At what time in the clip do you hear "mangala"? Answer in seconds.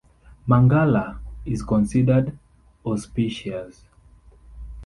0.49-1.19